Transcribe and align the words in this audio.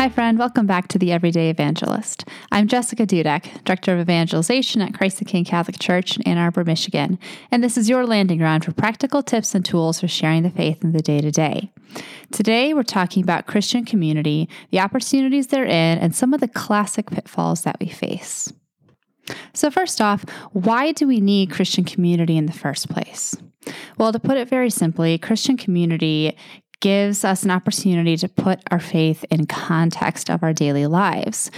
Hi, 0.00 0.08
friend. 0.08 0.38
Welcome 0.38 0.66
back 0.66 0.88
to 0.88 0.98
the 0.98 1.12
Everyday 1.12 1.50
Evangelist. 1.50 2.24
I'm 2.50 2.68
Jessica 2.68 3.06
Dudek, 3.06 3.62
Director 3.64 3.92
of 3.92 4.00
Evangelization 4.00 4.80
at 4.80 4.94
Christ 4.94 5.18
the 5.18 5.26
King 5.26 5.44
Catholic 5.44 5.78
Church 5.78 6.16
in 6.16 6.22
Ann 6.22 6.38
Arbor, 6.38 6.64
Michigan, 6.64 7.18
and 7.50 7.62
this 7.62 7.76
is 7.76 7.86
your 7.86 8.06
landing 8.06 8.38
ground 8.38 8.64
for 8.64 8.72
practical 8.72 9.22
tips 9.22 9.54
and 9.54 9.62
tools 9.62 10.00
for 10.00 10.08
sharing 10.08 10.42
the 10.42 10.48
faith 10.48 10.82
in 10.82 10.92
the 10.92 11.02
day 11.02 11.20
to 11.20 11.30
day. 11.30 11.70
Today, 12.32 12.72
we're 12.72 12.82
talking 12.82 13.22
about 13.22 13.46
Christian 13.46 13.84
community, 13.84 14.48
the 14.70 14.80
opportunities 14.80 15.48
they're 15.48 15.66
in, 15.66 15.98
and 15.98 16.16
some 16.16 16.32
of 16.32 16.40
the 16.40 16.48
classic 16.48 17.10
pitfalls 17.10 17.64
that 17.64 17.76
we 17.78 17.86
face. 17.86 18.50
So, 19.52 19.70
first 19.70 20.00
off, 20.00 20.24
why 20.52 20.92
do 20.92 21.06
we 21.06 21.20
need 21.20 21.50
Christian 21.50 21.84
community 21.84 22.38
in 22.38 22.46
the 22.46 22.54
first 22.54 22.88
place? 22.88 23.36
Well, 23.98 24.12
to 24.12 24.18
put 24.18 24.38
it 24.38 24.48
very 24.48 24.70
simply, 24.70 25.18
Christian 25.18 25.58
community 25.58 26.38
gives 26.80 27.24
us 27.24 27.42
an 27.42 27.50
opportunity 27.50 28.16
to 28.16 28.28
put 28.28 28.60
our 28.70 28.80
faith 28.80 29.24
in 29.30 29.46
context 29.46 30.30
of 30.30 30.42
our 30.42 30.52
daily 30.52 30.86
lives. 30.86 31.50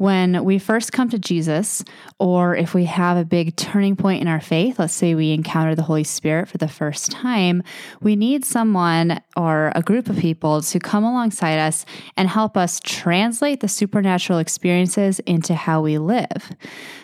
When 0.00 0.44
we 0.44 0.58
first 0.58 0.94
come 0.94 1.10
to 1.10 1.18
Jesus, 1.18 1.84
or 2.18 2.56
if 2.56 2.72
we 2.72 2.86
have 2.86 3.18
a 3.18 3.24
big 3.26 3.54
turning 3.54 3.96
point 3.96 4.22
in 4.22 4.28
our 4.28 4.40
faith, 4.40 4.78
let's 4.78 4.94
say 4.94 5.14
we 5.14 5.32
encounter 5.32 5.74
the 5.74 5.82
Holy 5.82 6.04
Spirit 6.04 6.48
for 6.48 6.56
the 6.56 6.68
first 6.68 7.10
time, 7.10 7.62
we 8.00 8.16
need 8.16 8.46
someone 8.46 9.20
or 9.36 9.72
a 9.74 9.82
group 9.82 10.08
of 10.08 10.16
people 10.16 10.62
to 10.62 10.78
come 10.78 11.04
alongside 11.04 11.58
us 11.58 11.84
and 12.16 12.30
help 12.30 12.56
us 12.56 12.80
translate 12.80 13.60
the 13.60 13.68
supernatural 13.68 14.38
experiences 14.38 15.18
into 15.26 15.54
how 15.54 15.82
we 15.82 15.98
live. 15.98 16.50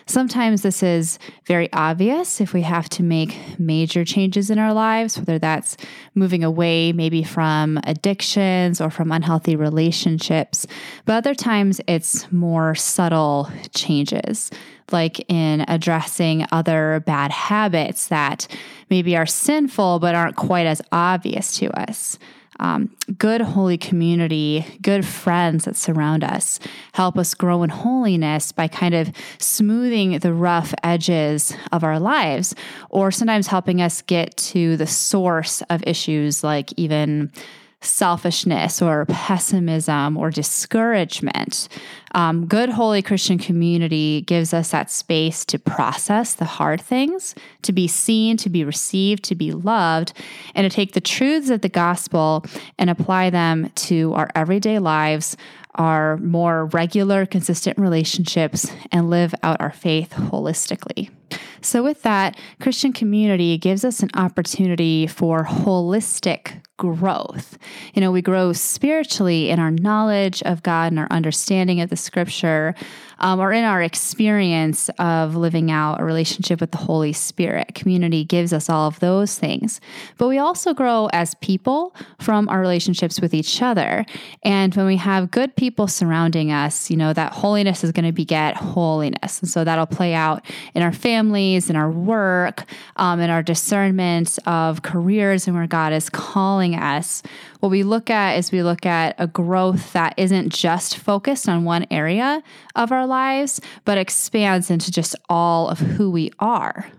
Sometimes 0.07 0.63
this 0.63 0.81
is 0.81 1.19
very 1.45 1.71
obvious 1.73 2.41
if 2.41 2.51
we 2.51 2.63
have 2.63 2.89
to 2.89 3.03
make 3.03 3.59
major 3.59 4.05
changes 4.05 4.49
in 4.49 4.57
our 4.57 4.73
lives, 4.73 5.19
whether 5.19 5.37
that's 5.37 5.77
moving 6.15 6.43
away 6.43 6.93
maybe 6.93 7.21
from 7.21 7.79
addictions 7.83 8.81
or 8.81 8.89
from 8.89 9.11
unhealthy 9.11 9.55
relationships. 9.55 10.65
But 11.05 11.17
other 11.17 11.35
times 11.35 11.79
it's 11.87 12.31
more 12.31 12.73
subtle 12.87 13.51
changes, 13.75 14.49
like 14.91 15.19
in 15.29 15.65
addressing 15.67 16.45
other 16.51 17.03
bad 17.05 17.31
habits 17.31 18.07
that 18.07 18.47
maybe 18.89 19.15
are 19.17 19.25
sinful 19.25 19.99
but 19.99 20.15
aren't 20.15 20.35
quite 20.35 20.65
as 20.65 20.81
obvious 20.91 21.57
to 21.57 21.69
us. 21.79 22.17
Um, 22.59 22.89
good 23.19 23.41
holy 23.41 23.77
community, 23.77 24.65
good 24.81 25.05
friends 25.05 25.65
that 25.65 25.75
surround 25.75 26.23
us, 26.23 26.59
help 26.93 27.17
us 27.17 27.35
grow 27.35 27.61
in 27.61 27.69
holiness 27.69 28.51
by 28.51 28.67
kind 28.67 28.95
of 28.95 29.11
smoothing 29.37 30.17
the 30.19 30.33
rough 30.33 30.73
edges 30.83 31.55
of 31.71 31.83
our 31.83 31.99
lives, 31.99 32.55
or 32.89 33.11
sometimes 33.11 33.45
helping 33.45 33.79
us 33.79 34.01
get 34.01 34.35
to 34.37 34.75
the 34.75 34.87
source 34.87 35.61
of 35.69 35.83
issues 35.85 36.43
like 36.43 36.73
even 36.77 37.31
selfishness 37.81 38.81
or 38.81 39.05
pessimism 39.05 40.17
or 40.17 40.31
discouragement. 40.31 41.69
Um, 42.13 42.47
good, 42.47 42.69
holy 42.69 43.01
Christian 43.01 43.37
community 43.37 44.21
gives 44.21 44.53
us 44.53 44.71
that 44.71 44.89
space 44.89 45.45
to 45.45 45.59
process 45.59 46.33
the 46.33 46.45
hard 46.45 46.81
things, 46.81 47.35
to 47.61 47.71
be 47.71 47.87
seen, 47.87 48.37
to 48.37 48.49
be 48.49 48.63
received, 48.63 49.23
to 49.25 49.35
be 49.35 49.51
loved, 49.51 50.13
and 50.55 50.69
to 50.69 50.75
take 50.75 50.93
the 50.93 51.01
truths 51.01 51.49
of 51.49 51.61
the 51.61 51.69
gospel 51.69 52.43
and 52.79 52.89
apply 52.89 53.29
them 53.29 53.69
to 53.75 54.13
our 54.13 54.29
everyday 54.33 54.79
lives, 54.79 55.37
our 55.75 56.17
more 56.17 56.65
regular, 56.65 57.27
consistent 57.27 57.77
relationships, 57.77 58.71
and 58.91 59.11
live 59.11 59.35
out 59.43 59.61
our 59.61 59.71
faith 59.71 60.11
holistically. 60.11 61.11
So, 61.61 61.83
with 61.83 62.01
that, 62.03 62.37
Christian 62.59 62.93
community 62.93 63.57
gives 63.57 63.83
us 63.85 64.01
an 64.01 64.09
opportunity 64.15 65.05
for 65.05 65.43
holistic 65.43 66.61
growth. 66.77 67.57
You 67.93 68.01
know, 68.01 68.11
we 68.11 68.21
grow 68.21 68.53
spiritually 68.53 69.49
in 69.49 69.59
our 69.59 69.71
knowledge 69.71 70.41
of 70.43 70.63
God 70.63 70.91
and 70.91 70.99
our 70.99 71.07
understanding 71.11 71.81
of 71.81 71.89
the 71.89 71.97
scripture, 71.97 72.75
um, 73.19 73.39
or 73.39 73.51
in 73.51 73.63
our 73.63 73.81
experience 73.81 74.89
of 74.99 75.35
living 75.35 75.71
out 75.71 75.99
a 75.99 76.03
relationship 76.03 76.61
with 76.61 76.71
the 76.71 76.77
Holy 76.77 77.13
Spirit. 77.13 77.75
Community 77.75 78.23
gives 78.23 78.53
us 78.53 78.69
all 78.69 78.87
of 78.87 78.99
those 78.99 79.37
things. 79.37 79.81
But 80.17 80.27
we 80.27 80.37
also 80.37 80.73
grow 80.73 81.09
as 81.13 81.35
people 81.35 81.95
from 82.19 82.47
our 82.49 82.59
relationships 82.59 83.19
with 83.19 83.33
each 83.33 83.61
other. 83.61 84.05
And 84.43 84.73
when 84.75 84.85
we 84.85 84.97
have 84.97 85.31
good 85.31 85.55
people 85.55 85.87
surrounding 85.87 86.51
us, 86.51 86.89
you 86.89 86.97
know, 86.97 87.13
that 87.13 87.33
holiness 87.33 87.83
is 87.83 87.91
going 87.91 88.05
to 88.05 88.11
beget 88.11 88.55
holiness. 88.55 89.41
And 89.41 89.49
so 89.49 89.63
that'll 89.63 89.85
play 89.85 90.13
out 90.13 90.45
in 90.75 90.81
our 90.81 90.93
families, 90.93 91.69
in 91.69 91.75
our 91.75 91.89
work, 91.89 92.65
um, 92.97 93.19
in 93.19 93.29
our 93.29 93.43
discernment 93.43 94.37
of 94.45 94.81
careers 94.81 95.47
and 95.47 95.55
where 95.55 95.67
God 95.67 95.93
is 95.93 96.09
calling 96.09 96.75
us. 96.75 97.23
What 97.59 97.69
we 97.69 97.83
look 97.83 98.09
at 98.09 98.37
is 98.37 98.51
we 98.51 98.61
look 98.61 98.85
at 98.85 99.15
a 99.17 99.25
growth 99.25 99.93
that 99.93 100.13
isn't 100.17 100.49
just 100.53 100.97
focused 100.97 101.49
on 101.49 101.63
one 101.63 101.87
area 101.89 102.43
of 102.75 102.91
our 102.91 103.06
lives, 103.07 103.59
but 103.85 103.97
expands 103.97 104.69
into 104.69 104.91
just 104.91 105.15
all 105.29 105.69
of 105.69 105.79
who 105.79 106.11
we 106.11 106.31
are. 106.39 106.91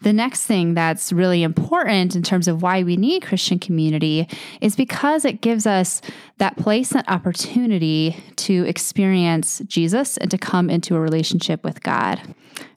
The 0.00 0.12
next 0.12 0.46
thing 0.46 0.74
that's 0.74 1.12
really 1.12 1.42
important 1.42 2.14
in 2.14 2.22
terms 2.22 2.46
of 2.46 2.62
why 2.62 2.84
we 2.84 2.96
need 2.96 3.24
Christian 3.24 3.58
community 3.58 4.28
is 4.60 4.76
because 4.76 5.24
it 5.24 5.40
gives 5.40 5.66
us 5.66 6.00
that 6.38 6.56
place, 6.56 6.90
that 6.90 7.08
opportunity 7.08 8.16
to 8.36 8.64
experience 8.64 9.60
Jesus 9.66 10.16
and 10.16 10.30
to 10.30 10.38
come 10.38 10.70
into 10.70 10.94
a 10.94 11.00
relationship 11.00 11.64
with 11.64 11.82
God. 11.82 12.20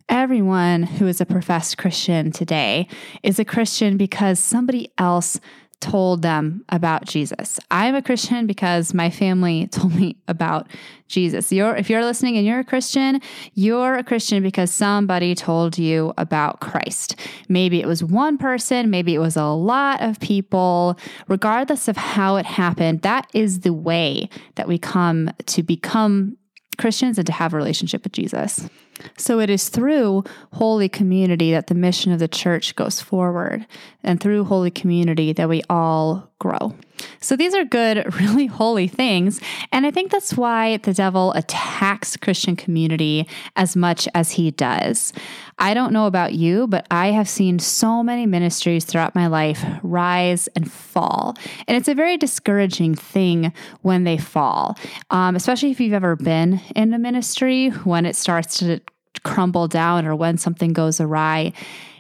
Everyone 0.10 0.84
who 0.84 1.08
is 1.08 1.22
a 1.22 1.26
professed 1.26 1.78
Christian 1.78 2.32
today 2.32 2.88
is 3.22 3.38
a 3.38 3.46
Christian 3.46 3.98
because 3.98 4.40
somebody 4.40 4.92
else 4.98 5.40
told 5.82 6.22
them 6.22 6.64
about 6.70 7.06
Jesus. 7.06 7.60
I'm 7.70 7.96
a 7.96 8.02
Christian 8.02 8.48
because 8.48 8.94
my 8.94 9.10
family 9.10 9.68
told 9.72 9.96
me 9.96 10.16
about 10.28 10.68
Jesus. 11.08 11.52
You're, 11.52 11.76
if 11.76 11.90
you're 11.90 12.06
listening 12.06 12.38
and 12.38 12.46
you're 12.46 12.60
a 12.60 12.64
Christian, 12.64 13.20
you're 13.54 13.96
a 13.96 14.04
Christian 14.04 14.42
because 14.42 14.72
somebody 14.72 15.36
told 15.36 15.78
you 15.78 16.14
about 16.18 16.62
Christ. 16.62 17.18
Maybe 17.50 17.82
it 17.82 17.88
was 17.88 18.04
one 18.04 18.38
person, 18.38 18.90
maybe 18.90 19.14
it 19.14 19.20
was 19.20 19.36
a 19.36 19.48
lot 19.48 20.02
of 20.02 20.20
people. 20.20 20.98
Regardless 21.28 21.88
of 21.88 21.98
how 21.98 22.38
it 22.38 22.46
happened, 22.46 23.02
that 23.02 23.30
is 23.34 23.62
the 23.62 23.74
way 23.74 24.30
that 24.56 24.68
we 24.68 24.78
come 24.78 25.32
to 25.48 25.64
become 25.64 26.38
Christians 26.78 27.18
and 27.18 27.28
to 27.28 27.34
have 27.34 27.54
a 27.54 27.58
relationship 27.58 28.04
with 28.04 28.14
Jesus. 28.14 28.70
So 29.18 29.40
it 29.40 29.50
is 29.50 29.70
through 29.70 30.24
holy 30.54 30.90
community 30.90 31.52
that 31.52 31.68
the 31.68 31.76
mission 31.76 32.12
of 32.12 32.20
the 32.20 32.28
church 32.28 32.76
goes 32.76 33.02
forward, 33.02 33.66
and 34.04 34.20
through 34.20 34.46
holy 34.46 34.72
community 34.72 35.34
that 35.34 35.50
we 35.50 35.62
all 35.70 36.30
grow. 36.40 36.76
So 37.20 37.36
these 37.36 37.54
are 37.54 37.64
good, 37.64 38.14
really 38.20 38.48
holy 38.48 38.88
things. 38.88 39.42
And 39.72 39.86
I 39.86 39.92
think 39.92 40.12
that's 40.12 40.36
why 40.36 40.78
the 40.78 40.94
devil 40.94 41.32
attacks 41.34 42.18
Christian 42.18 42.56
community 42.56 43.28
as 43.56 43.76
much 43.76 44.08
as 44.14 44.32
he 44.32 44.52
does. 44.52 45.14
I 45.60 45.74
don't 45.74 45.94
know 45.94 46.08
about 46.08 46.34
you, 46.34 46.68
but 46.68 46.88
I 46.90 47.08
have 47.08 47.30
seen 47.30 47.60
so 47.60 48.02
many 48.02 48.26
ministries 48.26 48.86
throughout 48.86 49.14
my 49.14 49.28
life 49.28 49.64
rise 49.84 50.48
and 50.56 50.72
fall. 50.72 51.38
And 51.68 51.78
it's 51.78 51.88
a 51.88 51.94
very 51.94 52.18
discouraging 52.18 52.96
thing 52.96 53.54
when 53.82 54.04
they 54.04 54.18
fall, 54.18 54.78
um, 55.12 55.36
especially 55.36 55.72
if 55.72 55.80
you've 55.80 55.94
ever 55.94 56.16
been 56.16 56.60
in 56.76 56.94
a 56.94 57.00
ministry 57.00 57.70
when 57.70 58.06
it 58.06 58.16
starts 58.16 58.58
to 58.60 58.82
crumble 59.24 59.68
down 59.68 60.06
or 60.06 60.16
when 60.16 60.38
something 60.38 60.74
goes 60.74 61.00
awry. 61.00 61.54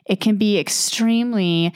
It 0.06 0.20
can 0.20 0.38
be 0.38 0.58
extremely 0.58 1.74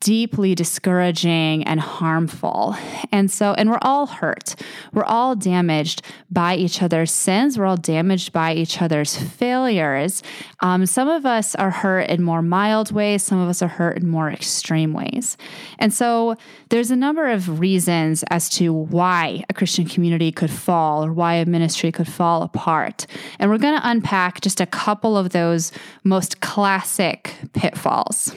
deeply 0.00 0.54
discouraging 0.54 1.64
and 1.64 1.80
harmful. 1.80 2.76
And 3.10 3.30
so, 3.30 3.54
and 3.54 3.70
we're 3.70 3.78
all 3.82 4.06
hurt. 4.06 4.54
We're 4.92 5.04
all 5.04 5.34
damaged 5.34 6.02
by 6.30 6.54
each 6.56 6.82
other's 6.82 7.10
sins. 7.10 7.58
We're 7.58 7.66
all 7.66 7.76
damaged 7.76 8.32
by 8.32 8.54
each 8.54 8.80
other's 8.80 9.16
failures. 9.16 10.22
Um, 10.60 10.86
some 10.86 11.08
of 11.08 11.26
us 11.26 11.54
are 11.56 11.70
hurt 11.70 12.08
in 12.10 12.22
more 12.22 12.42
mild 12.42 12.92
ways, 12.92 13.22
some 13.22 13.38
of 13.38 13.48
us 13.48 13.62
are 13.62 13.68
hurt 13.68 13.96
in 13.96 14.08
more 14.08 14.30
extreme 14.30 14.92
ways. 14.92 15.36
And 15.78 15.92
so, 15.92 16.36
there's 16.68 16.90
a 16.90 16.96
number 16.96 17.28
of 17.28 17.60
reasons 17.60 18.24
as 18.30 18.48
to 18.50 18.72
why 18.72 19.44
a 19.50 19.54
Christian 19.54 19.84
community 19.84 20.32
could 20.32 20.50
fall 20.50 21.04
or 21.04 21.12
why 21.12 21.34
a 21.34 21.44
ministry 21.44 21.92
could 21.92 22.08
fall 22.08 22.42
apart. 22.42 23.06
And 23.38 23.50
we're 23.50 23.58
going 23.58 23.78
to 23.78 23.88
unpack 23.88 24.40
just 24.40 24.60
a 24.60 24.66
couple 24.66 25.16
of 25.16 25.30
those 25.30 25.70
most 26.04 26.40
classic 26.40 27.34
pitfalls. 27.52 28.34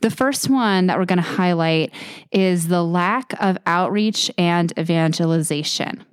The 0.00 0.10
first 0.10 0.48
one 0.48 0.86
that 0.86 0.98
we're 0.98 1.04
going 1.04 1.16
to 1.18 1.22
highlight 1.22 1.92
is 2.32 2.68
the 2.68 2.84
lack 2.84 3.32
of 3.40 3.58
outreach 3.66 4.30
and 4.38 4.72
evangelization 4.78 6.04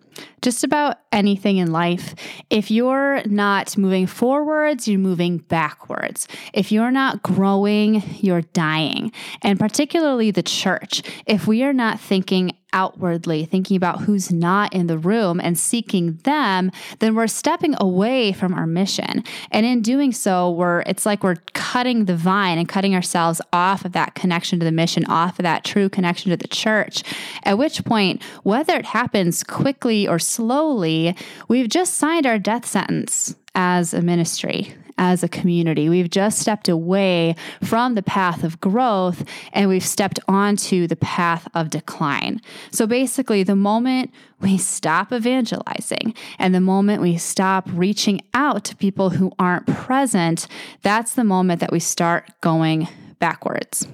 just 0.43 0.63
about 0.63 0.97
anything 1.11 1.57
in 1.57 1.71
life. 1.71 2.13
If 2.49 2.69
you're 2.69 3.23
not 3.25 3.77
moving 3.77 4.05
forwards, 4.05 4.87
you're 4.87 4.99
moving 4.99 5.39
backwards. 5.39 6.27
If 6.53 6.71
you're 6.71 6.91
not 6.91 7.23
growing, 7.23 8.03
you're 8.19 8.41
dying. 8.41 9.11
And 9.41 9.59
particularly 9.59 10.31
the 10.31 10.43
church, 10.43 11.01
if 11.25 11.47
we 11.47 11.63
are 11.63 11.73
not 11.73 11.99
thinking 11.99 12.51
outwardly, 12.73 13.45
thinking 13.45 13.77
about 13.77 14.01
who's 14.01 14.33
not 14.33 14.73
in 14.73 14.87
the 14.87 14.97
room 14.97 15.39
and 15.39 15.57
seeking 15.57 16.15
them, 16.23 16.71
then 16.99 17.15
we're 17.15 17.27
stepping 17.27 17.75
away 17.79 18.33
from 18.33 18.53
our 18.53 18.65
mission. 18.65 19.23
And 19.51 19.65
in 19.65 19.81
doing 19.81 20.11
so, 20.11 20.51
we're 20.51 20.81
it's 20.81 21.05
like 21.05 21.23
we're 21.23 21.37
cutting 21.53 22.05
the 22.05 22.15
vine 22.15 22.57
and 22.57 22.67
cutting 22.67 22.95
ourselves 22.95 23.39
off 23.53 23.85
of 23.85 23.93
that 23.93 24.15
connection 24.15 24.59
to 24.59 24.65
the 24.65 24.71
mission, 24.71 25.05
off 25.05 25.39
of 25.39 25.43
that 25.43 25.63
true 25.63 25.87
connection 25.87 26.31
to 26.31 26.37
the 26.37 26.47
church. 26.47 27.03
At 27.43 27.57
which 27.57 27.85
point, 27.85 28.23
whether 28.41 28.75
it 28.75 28.85
happens 28.85 29.43
quickly 29.43 30.07
or 30.07 30.17
slowly, 30.33 31.15
we've 31.47 31.69
just 31.69 31.95
signed 31.95 32.25
our 32.25 32.39
death 32.39 32.65
sentence 32.65 33.35
as 33.55 33.93
a 33.93 34.01
ministry 34.01 34.73
as 34.97 35.23
a 35.23 35.27
community. 35.27 35.89
We've 35.89 36.09
just 36.09 36.39
stepped 36.39 36.69
away 36.69 37.35
from 37.63 37.95
the 37.95 38.03
path 38.03 38.43
of 38.43 38.59
growth 38.61 39.23
and 39.51 39.69
we've 39.69 39.85
stepped 39.85 40.19
onto 40.27 40.87
the 40.87 40.95
path 40.95 41.47
of 41.53 41.69
decline. 41.69 42.41
So 42.71 42.85
basically, 42.85 43.43
the 43.43 43.55
moment 43.55 44.11
we 44.39 44.57
stop 44.57 45.11
evangelizing 45.11 46.13
and 46.37 46.53
the 46.53 46.61
moment 46.61 47.01
we 47.01 47.17
stop 47.17 47.67
reaching 47.73 48.21
out 48.33 48.65
to 48.65 48.75
people 48.75 49.11
who 49.11 49.31
aren't 49.39 49.67
present, 49.67 50.47
that's 50.81 51.13
the 51.13 51.23
moment 51.23 51.59
that 51.61 51.71
we 51.71 51.79
start 51.79 52.29
going 52.41 52.87
backwards. 53.19 53.87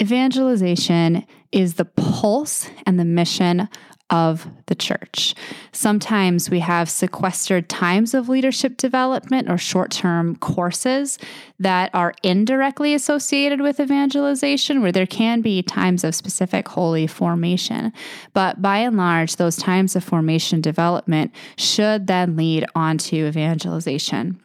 Evangelization 0.00 1.26
is 1.52 1.74
the 1.74 1.84
pulse 1.84 2.68
and 2.84 3.00
the 3.00 3.04
mission 3.04 3.68
of 4.10 4.46
the 4.66 4.74
church. 4.74 5.34
Sometimes 5.72 6.48
we 6.48 6.60
have 6.60 6.88
sequestered 6.88 7.68
times 7.68 8.14
of 8.14 8.28
leadership 8.28 8.76
development 8.76 9.50
or 9.50 9.58
short 9.58 9.90
term 9.90 10.36
courses 10.36 11.18
that 11.58 11.90
are 11.92 12.14
indirectly 12.22 12.94
associated 12.94 13.60
with 13.60 13.80
evangelization, 13.80 14.80
where 14.80 14.92
there 14.92 15.06
can 15.06 15.40
be 15.40 15.62
times 15.62 16.04
of 16.04 16.14
specific 16.14 16.68
holy 16.68 17.06
formation. 17.06 17.92
But 18.32 18.62
by 18.62 18.78
and 18.78 18.96
large, 18.96 19.36
those 19.36 19.56
times 19.56 19.96
of 19.96 20.04
formation 20.04 20.60
development 20.60 21.32
should 21.56 22.06
then 22.06 22.36
lead 22.36 22.64
on 22.74 22.98
to 22.98 23.26
evangelization 23.26 24.40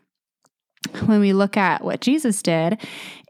when 1.06 1.20
we 1.20 1.34
look 1.34 1.58
at 1.58 1.84
what 1.84 2.02
Jesus 2.02 2.42
did 2.42 2.80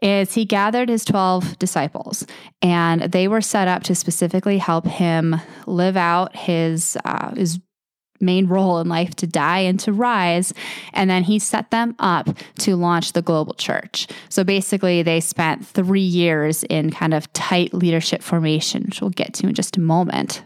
is 0.00 0.34
he 0.34 0.44
gathered 0.44 0.88
his 0.88 1.04
12 1.04 1.58
disciples 1.58 2.26
and 2.62 3.02
they 3.02 3.28
were 3.28 3.42
set 3.42 3.68
up 3.68 3.82
to 3.84 3.94
specifically 3.94 4.58
help 4.58 4.86
him 4.86 5.36
live 5.66 5.96
out 5.96 6.34
his 6.34 6.96
uh, 7.04 7.34
his 7.34 7.60
main 8.22 8.46
role 8.46 8.78
in 8.78 8.88
life 8.88 9.14
to 9.16 9.26
die 9.26 9.58
and 9.58 9.78
to 9.80 9.92
rise. 9.92 10.54
And 10.92 11.10
then 11.10 11.24
he 11.24 11.38
set 11.38 11.70
them 11.70 11.94
up 11.98 12.28
to 12.60 12.76
launch 12.76 13.12
the 13.12 13.22
global 13.22 13.54
church. 13.54 14.06
So 14.28 14.44
basically, 14.44 15.02
they 15.02 15.20
spent 15.20 15.66
three 15.66 16.00
years 16.00 16.64
in 16.64 16.90
kind 16.90 17.12
of 17.12 17.30
tight 17.32 17.74
leadership 17.74 18.22
formation, 18.22 18.84
which 18.84 19.00
we'll 19.00 19.10
get 19.10 19.34
to 19.34 19.48
in 19.48 19.54
just 19.54 19.76
a 19.76 19.80
moment. 19.80 20.42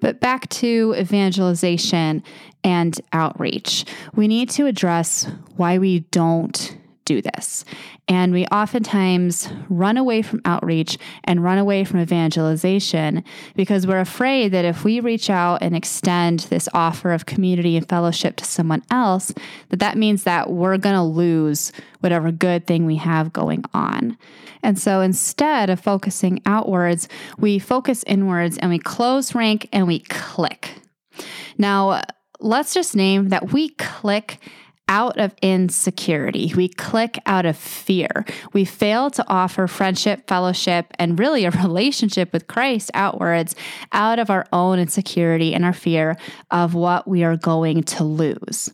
But 0.00 0.20
back 0.20 0.48
to 0.48 0.94
evangelization 0.98 2.22
and 2.64 3.00
outreach. 3.12 3.84
We 4.14 4.28
need 4.28 4.50
to 4.50 4.66
address 4.66 5.26
why 5.56 5.78
we 5.78 6.00
don't 6.10 6.76
do 7.10 7.20
this. 7.20 7.64
And 8.06 8.32
we 8.32 8.46
oftentimes 8.46 9.48
run 9.68 9.96
away 9.96 10.22
from 10.22 10.42
outreach 10.44 10.96
and 11.24 11.42
run 11.42 11.58
away 11.58 11.82
from 11.82 11.98
evangelization 11.98 13.24
because 13.56 13.84
we're 13.84 13.98
afraid 13.98 14.52
that 14.52 14.64
if 14.64 14.84
we 14.84 15.00
reach 15.00 15.28
out 15.28 15.60
and 15.60 15.74
extend 15.74 16.40
this 16.40 16.68
offer 16.72 17.12
of 17.12 17.26
community 17.26 17.76
and 17.76 17.88
fellowship 17.88 18.36
to 18.36 18.44
someone 18.44 18.84
else, 18.92 19.32
that 19.70 19.80
that 19.80 19.98
means 19.98 20.22
that 20.22 20.50
we're 20.50 20.78
going 20.78 20.94
to 20.94 21.02
lose 21.02 21.72
whatever 21.98 22.30
good 22.30 22.64
thing 22.64 22.86
we 22.86 22.96
have 22.96 23.32
going 23.32 23.64
on. 23.74 24.16
And 24.62 24.78
so 24.78 25.00
instead 25.00 25.68
of 25.68 25.80
focusing 25.80 26.40
outwards, 26.46 27.08
we 27.38 27.58
focus 27.58 28.04
inwards 28.06 28.56
and 28.58 28.70
we 28.70 28.78
close 28.78 29.34
rank 29.34 29.68
and 29.72 29.88
we 29.88 29.98
clique. 30.00 30.74
Now, 31.58 32.02
let's 32.38 32.72
just 32.72 32.94
name 32.94 33.30
that 33.30 33.52
we 33.52 33.70
clique 33.70 34.38
out 34.90 35.16
of 35.18 35.32
insecurity. 35.40 36.52
We 36.54 36.68
clique 36.68 37.18
out 37.24 37.46
of 37.46 37.56
fear. 37.56 38.26
We 38.52 38.64
fail 38.66 39.08
to 39.12 39.24
offer 39.28 39.66
friendship, 39.68 40.26
fellowship, 40.26 40.86
and 40.98 41.18
really 41.18 41.44
a 41.44 41.50
relationship 41.62 42.32
with 42.32 42.48
Christ 42.48 42.90
outwards 42.92 43.54
out 43.92 44.18
of 44.18 44.28
our 44.28 44.44
own 44.52 44.78
insecurity 44.78 45.54
and 45.54 45.64
our 45.64 45.72
fear 45.72 46.18
of 46.50 46.74
what 46.74 47.06
we 47.08 47.22
are 47.22 47.36
going 47.36 47.84
to 47.84 48.04
lose. 48.04 48.70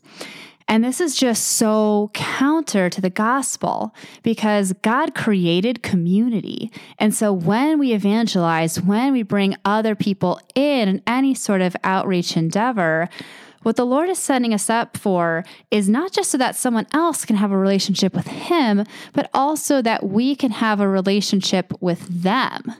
And 0.68 0.82
this 0.82 1.00
is 1.00 1.14
just 1.14 1.46
so 1.46 2.10
counter 2.12 2.90
to 2.90 3.00
the 3.00 3.10
gospel 3.10 3.94
because 4.24 4.72
God 4.82 5.14
created 5.14 5.82
community. 5.82 6.72
And 6.98 7.14
so 7.14 7.32
when 7.32 7.78
we 7.78 7.92
evangelize, 7.92 8.80
when 8.80 9.12
we 9.12 9.22
bring 9.22 9.54
other 9.64 9.94
people 9.94 10.40
in 10.56 11.02
any 11.06 11.34
sort 11.34 11.60
of 11.60 11.76
outreach 11.84 12.36
endeavor, 12.36 13.08
what 13.66 13.74
the 13.74 13.84
Lord 13.84 14.08
is 14.08 14.20
setting 14.20 14.54
us 14.54 14.70
up 14.70 14.96
for 14.96 15.42
is 15.72 15.88
not 15.88 16.12
just 16.12 16.30
so 16.30 16.38
that 16.38 16.54
someone 16.54 16.86
else 16.92 17.24
can 17.24 17.34
have 17.34 17.50
a 17.50 17.58
relationship 17.58 18.14
with 18.14 18.28
Him, 18.28 18.84
but 19.12 19.28
also 19.34 19.82
that 19.82 20.06
we 20.06 20.36
can 20.36 20.52
have 20.52 20.78
a 20.78 20.86
relationship 20.86 21.72
with 21.80 22.06
them. 22.22 22.72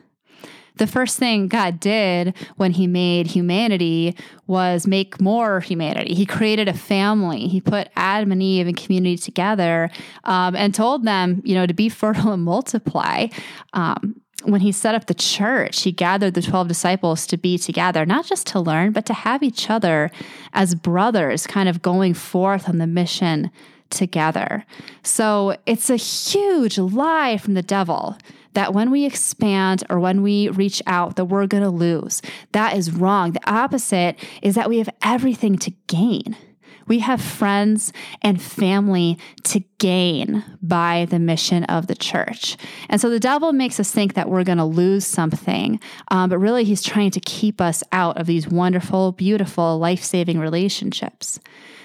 The 0.76 0.86
first 0.86 1.18
thing 1.18 1.48
God 1.48 1.80
did 1.80 2.36
when 2.54 2.70
He 2.70 2.86
made 2.86 3.26
humanity 3.26 4.14
was 4.46 4.86
make 4.86 5.20
more 5.20 5.58
humanity. 5.58 6.14
He 6.14 6.24
created 6.24 6.68
a 6.68 6.72
family. 6.72 7.48
He 7.48 7.60
put 7.60 7.88
Adam 7.96 8.30
and 8.30 8.40
Eve 8.40 8.68
and 8.68 8.76
community 8.76 9.16
together 9.16 9.90
um, 10.22 10.54
and 10.54 10.72
told 10.72 11.04
them, 11.04 11.42
you 11.44 11.56
know, 11.56 11.66
to 11.66 11.74
be 11.74 11.88
fertile 11.88 12.30
and 12.30 12.44
multiply. 12.44 13.26
Um, 13.72 14.20
when 14.46 14.60
he 14.60 14.72
set 14.72 14.94
up 14.94 15.06
the 15.06 15.14
church, 15.14 15.82
he 15.82 15.92
gathered 15.92 16.34
the 16.34 16.42
12 16.42 16.68
disciples 16.68 17.26
to 17.26 17.36
be 17.36 17.58
together, 17.58 18.06
not 18.06 18.26
just 18.26 18.46
to 18.48 18.60
learn, 18.60 18.92
but 18.92 19.06
to 19.06 19.14
have 19.14 19.42
each 19.42 19.68
other 19.68 20.10
as 20.52 20.74
brothers, 20.74 21.46
kind 21.46 21.68
of 21.68 21.82
going 21.82 22.14
forth 22.14 22.68
on 22.68 22.78
the 22.78 22.86
mission 22.86 23.50
together. 23.90 24.64
So 25.02 25.56
it's 25.66 25.90
a 25.90 25.96
huge 25.96 26.78
lie 26.78 27.38
from 27.38 27.54
the 27.54 27.62
devil 27.62 28.16
that 28.54 28.72
when 28.72 28.90
we 28.90 29.04
expand 29.04 29.84
or 29.90 30.00
when 30.00 30.22
we 30.22 30.48
reach 30.48 30.82
out 30.86 31.16
that 31.16 31.26
we're 31.26 31.46
going 31.46 31.62
to 31.62 31.68
lose. 31.68 32.22
That 32.52 32.74
is 32.74 32.90
wrong. 32.90 33.32
The 33.32 33.50
opposite 33.50 34.16
is 34.42 34.54
that 34.54 34.68
we 34.68 34.78
have 34.78 34.88
everything 35.02 35.58
to 35.58 35.72
gain. 35.88 36.36
We 36.86 37.00
have 37.00 37.20
friends 37.20 37.92
and 38.22 38.40
family 38.40 39.18
to 39.44 39.60
gain 39.78 40.44
by 40.62 41.06
the 41.10 41.18
mission 41.18 41.64
of 41.64 41.86
the 41.86 41.94
church. 41.94 42.56
And 42.88 43.00
so 43.00 43.10
the 43.10 43.20
devil 43.20 43.52
makes 43.52 43.80
us 43.80 43.90
think 43.90 44.14
that 44.14 44.28
we're 44.28 44.44
going 44.44 44.58
to 44.58 44.64
lose 44.64 45.06
something, 45.06 45.80
um, 46.08 46.30
but 46.30 46.38
really 46.38 46.64
he's 46.64 46.82
trying 46.82 47.10
to 47.12 47.20
keep 47.20 47.60
us 47.60 47.82
out 47.92 48.18
of 48.18 48.26
these 48.26 48.48
wonderful, 48.48 49.12
beautiful, 49.12 49.78
life 49.78 50.02
saving 50.02 50.38
relationships. 50.38 51.40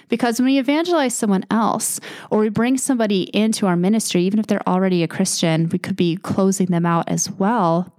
Because 0.07 0.39
when 0.39 0.47
we 0.47 0.59
evangelize 0.59 1.15
someone 1.15 1.45
else 1.49 1.99
or 2.29 2.39
we 2.39 2.49
bring 2.49 2.77
somebody 2.77 3.23
into 3.35 3.65
our 3.65 3.77
ministry, 3.77 4.23
even 4.23 4.39
if 4.39 4.47
they're 4.47 4.67
already 4.67 5.03
a 5.03 5.07
Christian, 5.07 5.69
we 5.69 5.79
could 5.79 5.95
be 5.95 6.17
closing 6.17 6.67
them 6.67 6.85
out 6.85 7.07
as 7.07 7.31
well 7.31 7.95